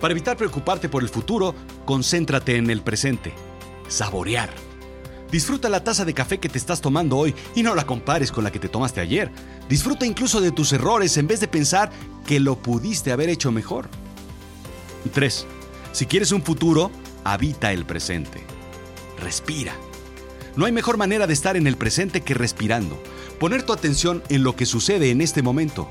Para 0.00 0.12
evitar 0.12 0.36
preocuparte 0.36 0.88
por 0.88 1.02
el 1.02 1.08
futuro, 1.08 1.54
concéntrate 1.84 2.56
en 2.56 2.70
el 2.70 2.82
presente. 2.82 3.34
Saborear. 3.88 4.50
Disfruta 5.30 5.68
la 5.68 5.82
taza 5.82 6.04
de 6.04 6.14
café 6.14 6.38
que 6.38 6.48
te 6.48 6.58
estás 6.58 6.80
tomando 6.80 7.16
hoy 7.16 7.34
y 7.54 7.62
no 7.62 7.74
la 7.74 7.86
compares 7.86 8.30
con 8.30 8.44
la 8.44 8.52
que 8.52 8.58
te 8.58 8.68
tomaste 8.68 9.00
ayer. 9.00 9.30
Disfruta 9.68 10.06
incluso 10.06 10.40
de 10.40 10.52
tus 10.52 10.72
errores 10.72 11.16
en 11.16 11.26
vez 11.26 11.40
de 11.40 11.48
pensar 11.48 11.90
que 12.26 12.38
lo 12.38 12.56
pudiste 12.56 13.10
haber 13.10 13.28
hecho 13.30 13.50
mejor. 13.50 13.88
3. 15.12 15.46
Si 15.92 16.06
quieres 16.06 16.32
un 16.32 16.42
futuro, 16.42 16.90
habita 17.24 17.72
el 17.72 17.84
presente. 17.84 18.44
Respira. 19.20 19.74
No 20.56 20.66
hay 20.66 20.72
mejor 20.72 20.98
manera 20.98 21.26
de 21.26 21.32
estar 21.32 21.56
en 21.56 21.66
el 21.66 21.76
presente 21.76 22.20
que 22.20 22.34
respirando. 22.34 23.02
Poner 23.40 23.64
tu 23.64 23.72
atención 23.72 24.22
en 24.28 24.44
lo 24.44 24.54
que 24.54 24.66
sucede 24.66 25.10
en 25.10 25.20
este 25.20 25.42
momento. 25.42 25.90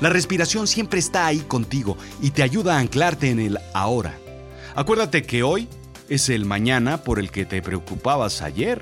La 0.00 0.10
respiración 0.10 0.66
siempre 0.66 1.00
está 1.00 1.26
ahí 1.26 1.40
contigo 1.40 1.96
y 2.20 2.30
te 2.30 2.42
ayuda 2.42 2.76
a 2.76 2.78
anclarte 2.78 3.30
en 3.30 3.40
el 3.40 3.58
ahora. 3.74 4.18
Acuérdate 4.74 5.24
que 5.24 5.42
hoy 5.42 5.68
es 6.08 6.28
el 6.28 6.44
mañana 6.44 7.02
por 7.02 7.18
el 7.18 7.30
que 7.30 7.44
te 7.44 7.60
preocupabas 7.62 8.42
ayer. 8.42 8.80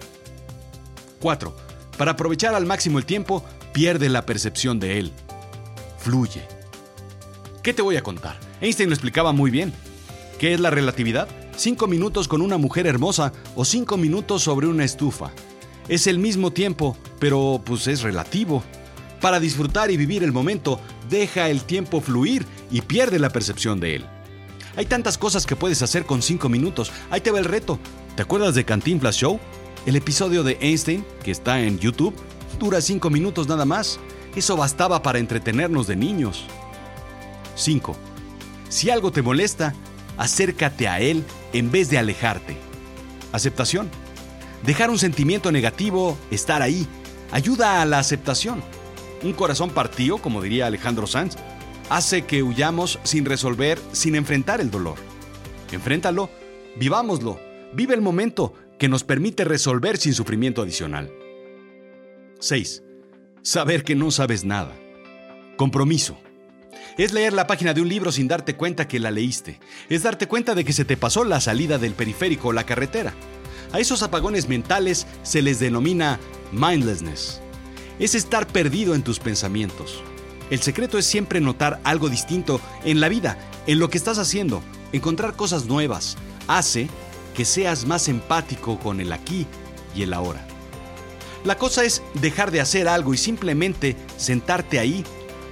4. 1.20 1.56
Para 1.96 2.12
aprovechar 2.12 2.54
al 2.54 2.66
máximo 2.66 2.99
el 2.99 3.06
tiempo, 3.06 3.44
pierde 3.73 4.08
la 4.08 4.26
percepción 4.26 4.78
de 4.78 4.99
él. 4.99 5.12
Fluye. 5.99 6.42
¿Qué 7.62 7.73
te 7.73 7.82
voy 7.82 7.96
a 7.96 8.02
contar? 8.02 8.38
Einstein 8.61 8.90
lo 8.90 8.94
explicaba 8.94 9.32
muy 9.32 9.50
bien. 9.50 9.73
¿Qué 10.38 10.52
es 10.52 10.61
la 10.61 10.70
relatividad? 10.70 11.28
Cinco 11.56 11.87
minutos 11.87 12.28
con 12.28 12.42
una 12.42 12.58
mujer 12.58 12.87
hermosa 12.87 13.32
o 13.54 13.64
cinco 13.64 13.96
minutos 13.96 14.42
sobre 14.42 14.66
una 14.66 14.85
estufa. 14.85 15.32
Es 15.88 16.06
el 16.06 16.18
mismo 16.18 16.52
tiempo, 16.52 16.96
pero 17.18 17.62
pues 17.64 17.87
es 17.87 18.02
relativo. 18.02 18.62
Para 19.20 19.40
disfrutar 19.40 19.90
y 19.90 19.96
vivir 19.96 20.23
el 20.23 20.32
momento, 20.32 20.78
deja 21.08 21.48
el 21.48 21.62
tiempo 21.62 22.00
fluir 22.00 22.46
y 22.70 22.80
pierde 22.80 23.18
la 23.18 23.30
percepción 23.30 23.80
de 23.80 23.96
él. 23.96 24.06
Hay 24.76 24.86
tantas 24.86 25.16
cosas 25.16 25.46
que 25.46 25.56
puedes 25.56 25.82
hacer 25.82 26.04
con 26.04 26.22
cinco 26.22 26.48
minutos. 26.48 26.92
Ahí 27.10 27.20
te 27.20 27.30
va 27.30 27.38
el 27.38 27.44
reto. 27.44 27.78
¿Te 28.14 28.22
acuerdas 28.22 28.54
de 28.54 28.64
Cantinflas 28.64 29.16
Show? 29.16 29.40
El 29.86 29.96
episodio 29.96 30.42
de 30.42 30.58
Einstein, 30.60 31.04
que 31.25 31.30
está 31.30 31.60
en 31.60 31.78
YouTube, 31.78 32.14
dura 32.58 32.80
cinco 32.80 33.08
minutos 33.08 33.48
nada 33.48 33.64
más. 33.64 33.98
Eso 34.34 34.56
bastaba 34.56 35.02
para 35.02 35.18
entretenernos 35.18 35.86
de 35.86 35.96
niños. 35.96 36.44
5. 37.54 37.96
Si 38.68 38.90
algo 38.90 39.10
te 39.10 39.22
molesta, 39.22 39.75
acércate 40.18 40.88
a 40.88 41.00
él 41.00 41.25
en 41.52 41.70
vez 41.70 41.88
de 41.88 41.98
alejarte. 41.98 42.56
Aceptación. 43.32 43.88
Dejar 44.62 44.90
un 44.90 44.98
sentimiento 44.98 45.52
negativo, 45.52 46.18
estar 46.30 46.60
ahí, 46.60 46.86
ayuda 47.32 47.80
a 47.80 47.86
la 47.86 47.98
aceptación. 47.98 48.62
Un 49.26 49.33
corazón 49.33 49.71
partido, 49.71 50.18
como 50.18 50.40
diría 50.40 50.68
Alejandro 50.68 51.09
Sanz, 51.09 51.35
hace 51.90 52.23
que 52.23 52.45
huyamos 52.45 53.00
sin 53.02 53.25
resolver, 53.25 53.76
sin 53.90 54.14
enfrentar 54.14 54.61
el 54.61 54.71
dolor. 54.71 54.95
Enfréntalo, 55.73 56.30
vivámoslo, 56.76 57.40
vive 57.73 57.95
el 57.95 58.02
momento 58.02 58.54
que 58.78 58.88
nos 58.88 59.02
permite 59.02 59.45
resolver 59.45 59.97
sin 59.97 60.14
sufrimiento 60.14 60.62
adicional. 60.62 61.12
6. 62.38 62.85
Saber 63.42 63.83
que 63.83 63.97
no 63.97 64.12
sabes 64.12 64.45
nada. 64.45 64.76
Compromiso. 65.56 66.16
Es 66.97 67.12
leer 67.12 67.33
la 67.33 67.49
página 67.49 67.75
de 67.75 67.80
un 67.80 67.88
libro 67.88 68.12
sin 68.12 68.28
darte 68.28 68.54
cuenta 68.54 68.87
que 68.87 69.00
la 69.00 69.11
leíste. 69.11 69.59
Es 69.88 70.04
darte 70.04 70.28
cuenta 70.28 70.54
de 70.54 70.64
que 70.64 70.73
se 70.73 70.85
te 70.85 70.97
pasó 70.97 71.25
la 71.25 71.40
salida 71.40 71.78
del 71.78 71.95
periférico 71.95 72.49
o 72.49 72.52
la 72.52 72.64
carretera. 72.64 73.12
A 73.73 73.80
esos 73.80 74.04
apagones 74.04 74.49
mentales 74.49 75.04
se 75.25 75.42
les 75.42 75.59
denomina 75.59 76.21
mindlessness. 76.52 77.42
Es 77.98 78.14
estar 78.14 78.46
perdido 78.46 78.94
en 78.94 79.02
tus 79.02 79.18
pensamientos. 79.18 80.02
El 80.50 80.60
secreto 80.60 80.98
es 80.98 81.06
siempre 81.06 81.40
notar 81.40 81.80
algo 81.82 82.08
distinto 82.08 82.60
en 82.84 83.00
la 83.00 83.08
vida, 83.08 83.38
en 83.66 83.78
lo 83.78 83.90
que 83.90 83.98
estás 83.98 84.18
haciendo, 84.18 84.62
encontrar 84.92 85.34
cosas 85.34 85.66
nuevas. 85.66 86.16
Hace 86.46 86.88
que 87.34 87.44
seas 87.44 87.86
más 87.86 88.08
empático 88.08 88.78
con 88.78 89.00
el 89.00 89.12
aquí 89.12 89.46
y 89.94 90.02
el 90.02 90.12
ahora. 90.12 90.46
La 91.44 91.58
cosa 91.58 91.84
es 91.84 92.02
dejar 92.14 92.50
de 92.50 92.60
hacer 92.60 92.88
algo 92.88 93.14
y 93.14 93.16
simplemente 93.16 93.96
sentarte 94.16 94.78
ahí, 94.78 95.04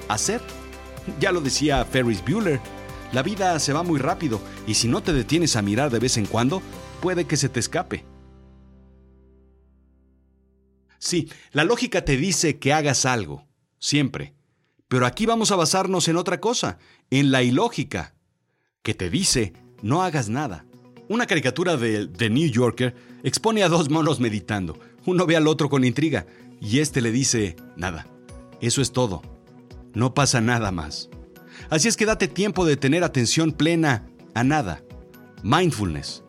hacer. 0.09 0.41
Ya 1.21 1.33
lo 1.33 1.41
decía 1.41 1.85
Ferris 1.85 2.23
Bueller, 2.25 2.61
la 3.13 3.23
vida 3.23 3.59
se 3.59 3.73
va 3.73 3.83
muy 3.83 3.99
rápido 3.99 4.41
y 4.67 4.75
si 4.75 4.89
no 4.89 5.03
te 5.03 5.13
detienes 5.13 5.57
a 5.57 5.63
mirar 5.63 5.91
de 5.91 5.99
vez 5.99 6.17
en 6.17 6.27
cuando, 6.27 6.63
puede 7.01 7.27
que 7.27 7.37
se 7.37 7.49
te 7.49 7.61
escape. 7.61 8.14
Sí, 11.05 11.29
la 11.53 11.65
lógica 11.65 12.03
te 12.03 12.17
dice 12.17 12.59
que 12.59 12.73
hagas 12.73 13.05
algo, 13.05 13.47
siempre. 13.79 14.33
Pero 14.89 15.05
aquí 15.05 15.27
vamos 15.27 15.53
a 15.53 15.57
basarnos 15.57 16.09
en 16.09 16.17
otra 16.17 16.41
cosa, 16.41 16.79
en 17.11 17.31
la 17.31 17.43
ilógica, 17.43 18.15
que 18.83 18.95
te 18.95 19.11
dice 19.11 19.53
no 19.83 20.03
hagas 20.03 20.31
nada. 20.31 20.65
Una 21.11 21.27
caricatura 21.27 21.77
de 21.77 22.07
The 22.07 22.31
New 22.31 22.49
Yorker 22.49 22.97
expone 23.23 23.63
a 23.63 23.69
dos 23.69 23.91
monos 23.91 24.19
meditando. 24.19 24.79
Uno 25.05 25.27
ve 25.27 25.37
al 25.37 25.47
otro 25.47 25.69
con 25.69 25.85
intriga 25.85 26.25
y 26.59 26.79
este 26.79 27.03
le 27.03 27.13
dice 27.13 27.57
nada. 27.77 28.07
Eso 28.63 28.81
es 28.81 28.91
todo. 28.91 29.21
No 29.93 30.15
pasa 30.15 30.41
nada 30.41 30.73
más. 30.73 31.11
Así 31.69 31.87
es 31.87 31.99
que 31.99 32.07
date 32.07 32.29
tiempo 32.29 32.65
de 32.65 32.79
tener 32.79 33.05
atención 33.05 33.53
plena 33.53 34.07
a 34.33 34.43
nada. 34.43 34.83
Mindfulness. 35.43 36.25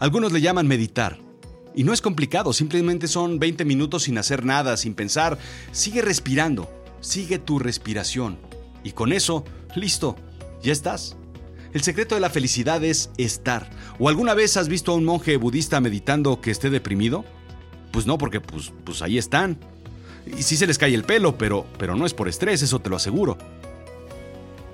Algunos 0.00 0.32
le 0.32 0.40
llaman 0.40 0.66
meditar. 0.66 1.25
Y 1.76 1.84
no 1.84 1.92
es 1.92 2.00
complicado, 2.00 2.54
simplemente 2.54 3.06
son 3.06 3.38
20 3.38 3.66
minutos 3.66 4.04
sin 4.04 4.16
hacer 4.16 4.46
nada, 4.46 4.78
sin 4.78 4.94
pensar. 4.94 5.38
Sigue 5.72 6.00
respirando, 6.00 6.68
sigue 7.02 7.38
tu 7.38 7.58
respiración. 7.58 8.38
Y 8.82 8.92
con 8.92 9.12
eso, 9.12 9.44
listo, 9.74 10.16
ya 10.62 10.72
estás. 10.72 11.16
El 11.74 11.82
secreto 11.82 12.14
de 12.14 12.22
la 12.22 12.30
felicidad 12.30 12.82
es 12.82 13.10
estar. 13.18 13.68
¿O 13.98 14.08
alguna 14.08 14.32
vez 14.32 14.56
has 14.56 14.68
visto 14.68 14.92
a 14.92 14.94
un 14.94 15.04
monje 15.04 15.36
budista 15.36 15.78
meditando 15.82 16.40
que 16.40 16.50
esté 16.50 16.70
deprimido? 16.70 17.26
Pues 17.92 18.06
no, 18.06 18.16
porque 18.16 18.40
pues, 18.40 18.72
pues 18.82 19.02
ahí 19.02 19.18
están. 19.18 19.58
Y 20.26 20.42
sí 20.42 20.56
se 20.56 20.66
les 20.66 20.78
cae 20.78 20.94
el 20.94 21.04
pelo, 21.04 21.36
pero, 21.36 21.66
pero 21.78 21.94
no 21.94 22.06
es 22.06 22.14
por 22.14 22.26
estrés, 22.26 22.62
eso 22.62 22.80
te 22.80 22.88
lo 22.88 22.96
aseguro. 22.96 23.36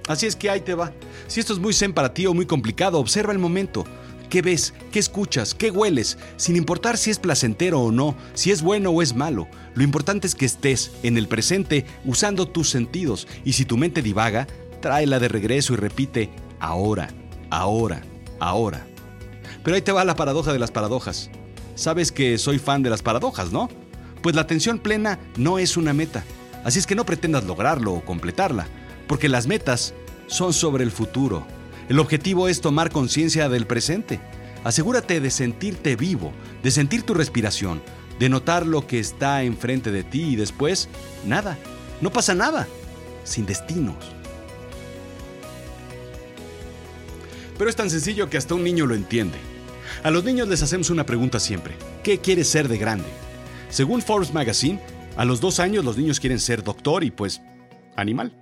Así 0.07 0.27
es 0.27 0.37
que 0.37 0.51
ahí 0.51 0.61
te 0.61 0.75
va. 0.75 0.93
Si 1.27 1.41
esto 1.41 1.53
es 1.53 1.59
muy 1.59 1.73
zen 1.73 1.93
para 1.93 2.15
ti 2.15 2.27
o 2.27 2.35
muy 2.35 2.47
complicado, 2.47 3.01
observa 3.01 3.33
el 3.33 3.41
momento. 3.41 3.85
¿Qué 4.33 4.41
ves? 4.41 4.73
¿Qué 4.91 4.99
escuchas? 4.99 5.55
¿Qué 5.55 5.71
hueles? 5.71 6.17
Sin 6.39 6.57
importar 6.57 6.97
si 6.97 7.11
es 7.11 7.19
placentero 7.19 7.83
o 7.83 7.93
no, 7.93 8.17
si 8.33 8.51
es 8.51 8.63
bueno 8.63 8.89
o 8.89 9.03
es 9.03 9.15
malo. 9.15 9.47
Lo 9.75 9.83
importante 9.83 10.27
es 10.27 10.35
que 10.35 10.47
estés 10.47 10.91
en 11.03 11.19
el 11.19 11.29
presente 11.29 11.85
usando 12.07 12.49
tus 12.49 12.71
sentidos 12.71 13.29
y 13.45 13.53
si 13.53 13.67
tu 13.67 13.77
mente 13.77 14.01
divaga, 14.01 14.47
tráela 14.81 15.19
de 15.19 15.29
regreso 15.29 15.75
y 15.75 15.77
repite 15.77 16.31
ahora, 16.61 17.11
ahora, 17.51 18.01
ahora. 18.41 18.87
Pero 19.63 19.75
ahí 19.75 19.83
te 19.83 19.93
va 19.93 20.03
la 20.03 20.17
paradoja 20.17 20.55
de 20.55 20.59
las 20.59 20.71
paradojas. 20.71 21.29
Sabes 21.75 22.11
que 22.11 22.39
soy 22.39 22.59
fan 22.59 22.83
de 22.83 22.89
las 22.89 23.03
paradojas, 23.03 23.53
¿no? 23.53 23.69
Pues 24.23 24.35
la 24.35 24.41
atención 24.41 24.79
plena 24.79 25.19
no 25.37 25.59
es 25.59 25.77
una 25.77 25.93
meta, 25.93 26.25
así 26.65 26.79
es 26.79 26.87
que 26.87 26.95
no 26.95 27.05
pretendas 27.05 27.45
lograrlo 27.45 27.93
o 27.93 28.03
completarla, 28.03 28.67
porque 29.09 29.29
las 29.29 29.47
metas 29.47 29.93
son 30.27 30.55
sobre 30.55 30.85
el 30.85 30.91
futuro. 30.91 31.47
El 31.93 31.99
objetivo 31.99 32.49
es 32.49 32.63
tomar 32.63 32.91
conciencia 32.91 33.51
del 33.51 33.67
presente. 33.67 34.19
Asegúrate 34.65 35.21
de 35.21 35.31
sentirte 35.31 35.95
vivo, 35.95 36.33
de 36.63 36.71
sentir 36.71 37.03
tu 37.03 37.13
respiración, 37.13 37.83
de 38.19 38.31
notar 38.31 38.67
lo 38.67 38.87
que 38.87 38.99
está 38.99 39.43
enfrente 39.43 39.91
de 39.91 40.03
ti 40.03 40.23
y 40.23 40.37
después, 40.37 40.89
nada, 41.27 41.59
no 42.01 42.11
pasa 42.11 42.35
nada, 42.35 42.67
sin 43.25 43.45
destinos. 43.45 43.97
Pero 47.59 47.69
es 47.69 47.77
tan 47.77 47.91
sencillo 47.91 48.31
que 48.31 48.39
hasta 48.39 48.55
un 48.55 48.65
niño 48.65 48.87
lo 48.87 48.95
entiende. 48.95 49.37
A 50.03 50.11
los 50.11 50.25
niños 50.25 50.49
les 50.49 50.63
hacemos 50.63 50.89
una 50.89 51.05
pregunta 51.05 51.39
siempre. 51.41 51.75
¿Qué 52.03 52.21
quieres 52.21 52.49
ser 52.49 52.69
de 52.69 52.79
grande? 52.79 53.11
Según 53.69 54.01
Forbes 54.01 54.33
Magazine, 54.33 54.81
a 55.19 55.27
los 55.27 55.43
dos 55.43 55.61
años 55.61 55.85
los 55.85 55.99
niños 55.99 56.21
quieren 56.21 56.41
ser 56.41 56.65
doctor 56.65 57.05
y 57.05 57.11
pues 57.11 57.43
animal. 57.97 58.33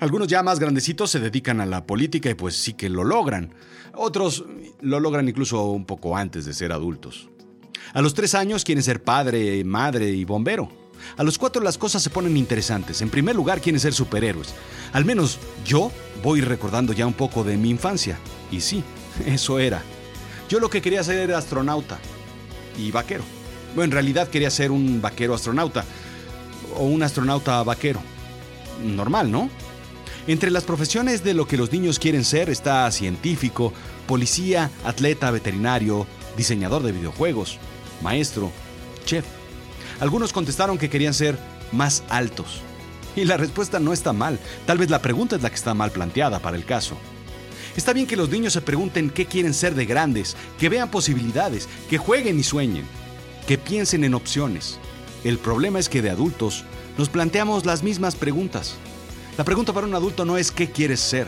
Algunos 0.00 0.28
ya 0.28 0.42
más 0.42 0.58
grandecitos 0.58 1.10
se 1.10 1.20
dedican 1.20 1.60
a 1.60 1.66
la 1.66 1.86
política 1.86 2.28
y 2.28 2.34
pues 2.34 2.56
sí 2.56 2.74
que 2.74 2.88
lo 2.88 3.04
logran. 3.04 3.54
Otros 3.94 4.44
lo 4.80 5.00
logran 5.00 5.28
incluso 5.28 5.64
un 5.70 5.86
poco 5.86 6.16
antes 6.16 6.44
de 6.44 6.52
ser 6.52 6.72
adultos. 6.72 7.28
A 7.94 8.02
los 8.02 8.14
tres 8.14 8.34
años 8.34 8.64
quieren 8.64 8.82
ser 8.82 9.02
padre, 9.02 9.64
madre 9.64 10.10
y 10.10 10.24
bombero. 10.24 10.68
A 11.16 11.22
los 11.22 11.38
cuatro 11.38 11.62
las 11.62 11.78
cosas 11.78 12.02
se 12.02 12.10
ponen 12.10 12.36
interesantes. 12.36 13.00
En 13.00 13.08
primer 13.08 13.34
lugar 13.36 13.60
quieren 13.60 13.80
ser 13.80 13.94
superhéroes. 13.94 14.54
Al 14.92 15.04
menos 15.04 15.38
yo 15.64 15.90
voy 16.22 16.40
recordando 16.40 16.92
ya 16.92 17.06
un 17.06 17.14
poco 17.14 17.44
de 17.44 17.56
mi 17.56 17.70
infancia. 17.70 18.18
Y 18.50 18.60
sí, 18.60 18.82
eso 19.26 19.58
era. 19.58 19.82
Yo 20.48 20.60
lo 20.60 20.68
que 20.68 20.82
quería 20.82 21.02
ser 21.02 21.18
era 21.18 21.38
astronauta 21.38 21.98
y 22.78 22.90
vaquero. 22.90 23.24
Bueno, 23.74 23.84
en 23.84 23.92
realidad 23.92 24.28
quería 24.28 24.50
ser 24.50 24.70
un 24.70 25.00
vaquero 25.00 25.34
astronauta 25.34 25.84
o 26.76 26.84
un 26.84 27.02
astronauta 27.02 27.62
vaquero. 27.62 28.00
Normal, 28.84 29.30
¿no? 29.30 29.48
Entre 30.28 30.50
las 30.50 30.64
profesiones 30.64 31.22
de 31.22 31.34
lo 31.34 31.46
que 31.46 31.56
los 31.56 31.70
niños 31.70 32.00
quieren 32.00 32.24
ser 32.24 32.50
está 32.50 32.90
científico, 32.90 33.72
policía, 34.08 34.72
atleta, 34.84 35.30
veterinario, 35.30 36.04
diseñador 36.36 36.82
de 36.82 36.90
videojuegos, 36.90 37.58
maestro, 38.02 38.50
chef. 39.04 39.24
Algunos 40.00 40.32
contestaron 40.32 40.78
que 40.78 40.90
querían 40.90 41.14
ser 41.14 41.38
más 41.70 42.02
altos. 42.08 42.60
Y 43.14 43.24
la 43.24 43.36
respuesta 43.36 43.78
no 43.78 43.92
está 43.92 44.12
mal, 44.12 44.40
tal 44.66 44.78
vez 44.78 44.90
la 44.90 45.00
pregunta 45.00 45.36
es 45.36 45.42
la 45.42 45.48
que 45.48 45.56
está 45.56 45.74
mal 45.74 45.92
planteada 45.92 46.40
para 46.40 46.56
el 46.56 46.64
caso. 46.64 46.96
Está 47.76 47.92
bien 47.92 48.08
que 48.08 48.16
los 48.16 48.28
niños 48.28 48.52
se 48.52 48.62
pregunten 48.62 49.10
qué 49.10 49.26
quieren 49.26 49.54
ser 49.54 49.76
de 49.76 49.86
grandes, 49.86 50.36
que 50.58 50.68
vean 50.68 50.90
posibilidades, 50.90 51.68
que 51.88 51.98
jueguen 51.98 52.40
y 52.40 52.42
sueñen, 52.42 52.84
que 53.46 53.58
piensen 53.58 54.02
en 54.02 54.14
opciones. 54.14 54.78
El 55.22 55.38
problema 55.38 55.78
es 55.78 55.88
que 55.88 56.02
de 56.02 56.10
adultos 56.10 56.64
nos 56.98 57.10
planteamos 57.10 57.64
las 57.64 57.84
mismas 57.84 58.16
preguntas. 58.16 58.76
La 59.38 59.44
pregunta 59.44 59.74
para 59.74 59.86
un 59.86 59.94
adulto 59.94 60.24
no 60.24 60.38
es 60.38 60.50
qué 60.50 60.70
quieres 60.70 61.00
ser, 61.00 61.26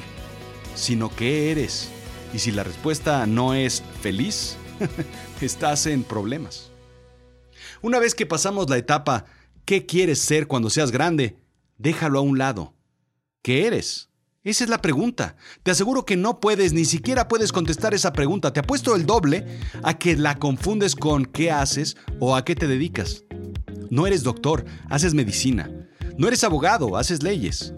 sino 0.75 1.15
qué 1.15 1.51
eres. 1.51 1.91
Y 2.33 2.39
si 2.39 2.51
la 2.53 2.65
respuesta 2.65 3.27
no 3.27 3.53
es 3.53 3.83
feliz, 4.01 4.57
estás 5.43 5.87
en 5.87 6.05
problemas. 6.05 6.71
Una 7.83 7.99
vez 7.99 8.15
que 8.15 8.25
pasamos 8.25 8.71
la 8.71 8.79
etapa 8.79 9.27
¿qué 9.67 9.85
quieres 9.85 10.21
ser 10.21 10.47
cuando 10.47 10.71
seas 10.71 10.91
grande? 10.91 11.37
Déjalo 11.77 12.21
a 12.21 12.23
un 12.23 12.39
lado. 12.39 12.75
¿Qué 13.43 13.67
eres? 13.67 14.09
Esa 14.43 14.65
es 14.65 14.71
la 14.71 14.81
pregunta. 14.81 15.37
Te 15.63 15.71
aseguro 15.71 16.07
que 16.07 16.17
no 16.17 16.41
puedes, 16.41 16.73
ni 16.73 16.87
siquiera 16.87 17.29
puedes 17.29 17.53
contestar 17.53 17.93
esa 17.93 18.15
pregunta. 18.15 18.55
Te 18.55 18.61
apuesto 18.61 18.97
el 18.97 19.05
doble 19.05 19.45
a 19.83 19.99
que 19.99 20.17
la 20.17 20.39
confundes 20.39 20.97
con 20.97 21.27
qué 21.27 21.51
haces 21.51 21.99
o 22.19 22.35
a 22.35 22.47
qué 22.47 22.55
te 22.57 22.67
dedicas. 22.67 23.25
No 23.91 24.07
eres 24.07 24.23
doctor, 24.23 24.65
haces 24.89 25.13
medicina. 25.13 25.71
No 26.17 26.27
eres 26.29 26.43
abogado, 26.45 26.97
haces 26.97 27.23
leyes. 27.23 27.75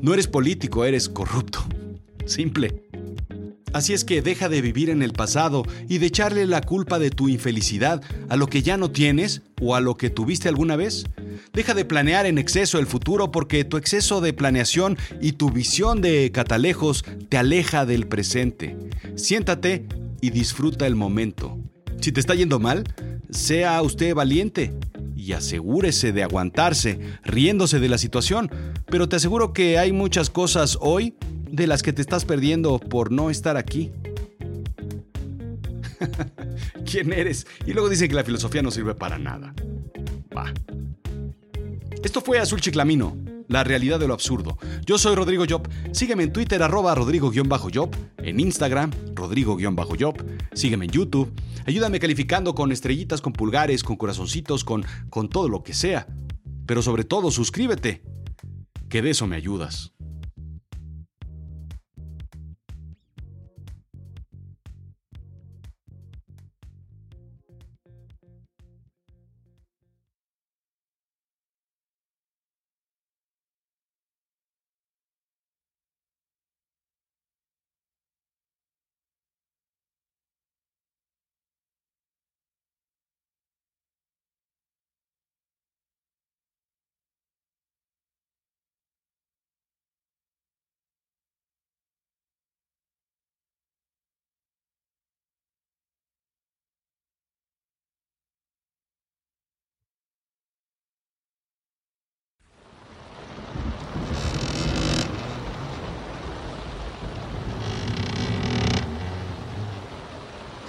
No 0.00 0.14
eres 0.14 0.26
político, 0.26 0.84
eres 0.84 1.08
corrupto. 1.08 1.64
Simple. 2.26 2.82
Así 3.74 3.92
es 3.92 4.04
que 4.04 4.22
deja 4.22 4.48
de 4.48 4.60
vivir 4.60 4.88
en 4.88 5.02
el 5.02 5.12
pasado 5.12 5.64
y 5.88 5.98
de 5.98 6.06
echarle 6.06 6.46
la 6.46 6.60
culpa 6.60 7.00
de 7.00 7.10
tu 7.10 7.28
infelicidad 7.28 8.02
a 8.28 8.36
lo 8.36 8.46
que 8.46 8.62
ya 8.62 8.76
no 8.76 8.92
tienes 8.92 9.42
o 9.60 9.74
a 9.74 9.80
lo 9.80 9.96
que 9.96 10.10
tuviste 10.10 10.48
alguna 10.48 10.76
vez. 10.76 11.06
Deja 11.52 11.74
de 11.74 11.84
planear 11.84 12.24
en 12.26 12.38
exceso 12.38 12.78
el 12.78 12.86
futuro 12.86 13.32
porque 13.32 13.64
tu 13.64 13.76
exceso 13.76 14.20
de 14.20 14.32
planeación 14.32 14.96
y 15.20 15.32
tu 15.32 15.50
visión 15.50 16.00
de 16.00 16.30
catalejos 16.32 17.04
te 17.28 17.36
aleja 17.36 17.84
del 17.84 18.06
presente. 18.06 18.76
Siéntate 19.16 19.86
y 20.20 20.30
disfruta 20.30 20.86
el 20.86 20.94
momento. 20.94 21.58
Si 22.00 22.12
te 22.12 22.20
está 22.20 22.36
yendo 22.36 22.60
mal, 22.60 22.84
sea 23.30 23.82
usted 23.82 24.14
valiente 24.14 24.72
y 25.24 25.32
asegúrese 25.32 26.12
de 26.12 26.22
aguantarse, 26.22 26.98
riéndose 27.22 27.80
de 27.80 27.88
la 27.88 27.96
situación, 27.96 28.50
pero 28.86 29.08
te 29.08 29.16
aseguro 29.16 29.54
que 29.54 29.78
hay 29.78 29.90
muchas 29.90 30.28
cosas 30.28 30.76
hoy 30.82 31.14
de 31.50 31.66
las 31.66 31.82
que 31.82 31.94
te 31.94 32.02
estás 32.02 32.26
perdiendo 32.26 32.78
por 32.78 33.10
no 33.10 33.30
estar 33.30 33.56
aquí. 33.56 33.90
¿Quién 36.90 37.12
eres? 37.12 37.46
Y 37.66 37.72
luego 37.72 37.88
dicen 37.88 38.08
que 38.08 38.14
la 38.14 38.24
filosofía 38.24 38.60
no 38.60 38.70
sirve 38.70 38.94
para 38.94 39.18
nada. 39.18 39.54
Va. 40.36 40.52
Esto 42.02 42.20
fue 42.20 42.38
Azul 42.38 42.60
Chiclamino, 42.60 43.16
la 43.48 43.64
realidad 43.64 43.98
de 44.00 44.08
lo 44.08 44.14
absurdo. 44.14 44.58
Yo 44.84 44.98
soy 44.98 45.14
Rodrigo 45.14 45.44
Job. 45.48 45.68
Sígueme 45.92 46.24
en 46.24 46.32
Twitter, 46.32 46.62
arroba 46.62 46.94
Rodrigo-Job, 46.94 47.90
en 48.18 48.40
Instagram, 48.40 48.90
Rodrigo-Job. 49.14 50.24
Sígueme 50.52 50.86
en 50.86 50.90
YouTube. 50.90 51.32
Ayúdame 51.66 52.00
calificando 52.00 52.54
con 52.54 52.72
estrellitas, 52.72 53.20
con 53.20 53.32
pulgares, 53.32 53.82
con 53.82 53.96
corazoncitos, 53.96 54.64
con, 54.64 54.84
con 55.10 55.28
todo 55.28 55.48
lo 55.48 55.62
que 55.62 55.74
sea. 55.74 56.06
Pero 56.66 56.82
sobre 56.82 57.04
todo, 57.04 57.30
suscríbete, 57.30 58.02
que 58.88 59.02
de 59.02 59.10
eso 59.10 59.26
me 59.26 59.36
ayudas. 59.36 59.93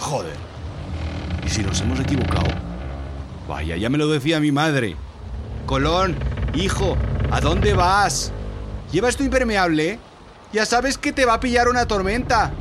Joder. 0.05 0.35
¿Y 1.43 1.49
si 1.49 1.63
nos 1.63 1.81
hemos 1.81 1.99
equivocado? 1.99 2.45
Vaya, 3.47 3.75
ya 3.75 3.89
me 3.89 3.97
lo 3.97 4.07
decía 4.07 4.39
mi 4.39 4.51
madre. 4.51 4.95
Colón, 5.65 6.15
hijo, 6.53 6.95
¿a 7.31 7.41
dónde 7.41 7.73
vas? 7.73 8.31
¿Llevas 8.91 9.17
tu 9.17 9.23
impermeable? 9.23 9.97
Ya 10.53 10.67
sabes 10.67 10.99
que 10.99 11.11
te 11.11 11.25
va 11.25 11.33
a 11.33 11.39
pillar 11.39 11.69
una 11.69 11.87
tormenta. 11.87 12.53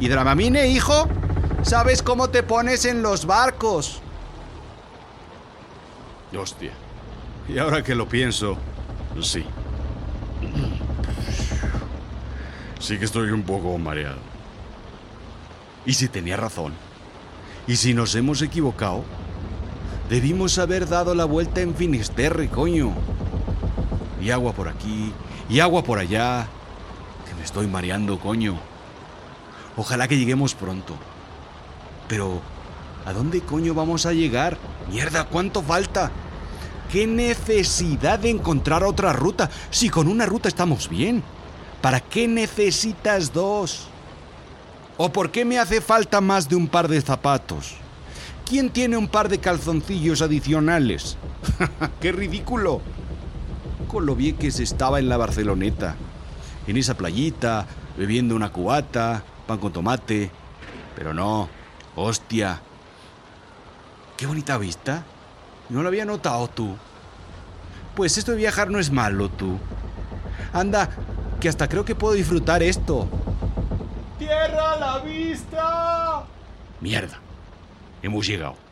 ¿Y 0.00 0.08
Dramamine, 0.08 0.68
hijo? 0.68 1.06
¿Sabes 1.60 2.02
cómo 2.02 2.30
te 2.30 2.42
pones 2.42 2.86
en 2.86 3.02
los 3.02 3.26
barcos? 3.26 4.00
Hostia. 6.34 6.72
Y 7.46 7.58
ahora 7.58 7.82
que 7.82 7.94
lo 7.94 8.08
pienso, 8.08 8.56
sí. 9.20 9.44
Sí 12.80 12.98
que 12.98 13.04
estoy 13.04 13.32
un 13.32 13.42
poco 13.42 13.76
mareado. 13.76 14.18
¿Y 15.84 15.92
si 15.92 16.08
tenía 16.08 16.38
razón? 16.38 16.85
¿Y 17.68 17.76
si 17.76 17.94
nos 17.94 18.14
hemos 18.14 18.42
equivocado? 18.42 19.02
Debimos 20.08 20.58
haber 20.58 20.88
dado 20.88 21.16
la 21.16 21.24
vuelta 21.24 21.60
en 21.60 21.74
Finisterre, 21.74 22.48
coño. 22.48 22.92
Y 24.22 24.30
agua 24.30 24.52
por 24.52 24.68
aquí, 24.68 25.12
y 25.48 25.58
agua 25.58 25.82
por 25.82 25.98
allá. 25.98 26.46
Que 27.28 27.34
me 27.34 27.42
estoy 27.42 27.66
mareando, 27.66 28.20
coño. 28.20 28.56
Ojalá 29.76 30.06
que 30.06 30.16
lleguemos 30.16 30.54
pronto. 30.54 30.94
Pero, 32.08 32.40
¿a 33.04 33.12
dónde 33.12 33.40
coño 33.40 33.74
vamos 33.74 34.06
a 34.06 34.12
llegar? 34.12 34.58
Mierda, 34.88 35.24
¿cuánto 35.24 35.60
falta? 35.60 36.12
¿Qué 36.92 37.08
necesidad 37.08 38.20
de 38.20 38.30
encontrar 38.30 38.84
otra 38.84 39.12
ruta 39.12 39.50
si 39.70 39.88
con 39.88 40.06
una 40.06 40.24
ruta 40.24 40.48
estamos 40.48 40.88
bien? 40.88 41.24
¿Para 41.82 41.98
qué 41.98 42.28
necesitas 42.28 43.32
dos? 43.32 43.88
¿O 44.98 45.12
por 45.12 45.30
qué 45.30 45.44
me 45.44 45.58
hace 45.58 45.80
falta 45.80 46.20
más 46.20 46.48
de 46.48 46.56
un 46.56 46.68
par 46.68 46.88
de 46.88 47.00
zapatos? 47.02 47.76
¿Quién 48.46 48.70
tiene 48.70 48.96
un 48.96 49.08
par 49.08 49.28
de 49.28 49.38
calzoncillos 49.38 50.22
adicionales? 50.22 51.18
¡Qué 52.00 52.12
ridículo! 52.12 52.80
Con 53.88 54.06
lo 54.06 54.16
bien 54.16 54.36
que 54.36 54.50
se 54.50 54.62
estaba 54.62 54.98
en 54.98 55.08
la 55.08 55.18
Barceloneta, 55.18 55.96
en 56.66 56.76
esa 56.78 56.94
playita, 56.94 57.66
bebiendo 57.96 58.34
una 58.34 58.50
cubata, 58.50 59.22
pan 59.46 59.58
con 59.58 59.72
tomate. 59.72 60.30
Pero 60.94 61.12
no, 61.12 61.48
hostia. 61.94 62.60
Qué 64.16 64.26
bonita 64.26 64.56
vista. 64.56 65.04
No 65.68 65.82
lo 65.82 65.88
había 65.88 66.06
notado 66.06 66.48
tú. 66.48 66.74
Pues 67.94 68.16
esto 68.16 68.32
de 68.32 68.38
viajar 68.38 68.70
no 68.70 68.78
es 68.78 68.90
malo, 68.90 69.28
tú. 69.28 69.58
Anda, 70.52 70.88
que 71.38 71.50
hasta 71.50 71.68
creo 71.68 71.84
que 71.84 71.94
puedo 71.94 72.14
disfrutar 72.14 72.62
esto. 72.62 73.08
¡Tierra 74.18 74.72
a 74.72 74.78
la 74.78 74.98
vista! 75.00 76.24
Mierda. 76.80 77.18
Hemos 78.02 78.26
llegado. 78.26 78.65